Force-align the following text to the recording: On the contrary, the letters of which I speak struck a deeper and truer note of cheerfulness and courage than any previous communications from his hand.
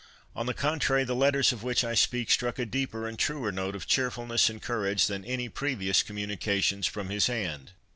On 0.35 0.47
the 0.47 0.55
contrary, 0.55 1.03
the 1.03 1.13
letters 1.15 1.51
of 1.51 1.61
which 1.61 1.83
I 1.83 1.93
speak 1.93 2.31
struck 2.31 2.57
a 2.57 2.65
deeper 2.65 3.07
and 3.07 3.19
truer 3.19 3.51
note 3.51 3.75
of 3.75 3.85
cheerfulness 3.85 4.49
and 4.49 4.59
courage 4.59 5.05
than 5.05 5.23
any 5.23 5.47
previous 5.47 6.01
communications 6.01 6.87
from 6.87 7.09
his 7.09 7.27
hand. 7.27 7.73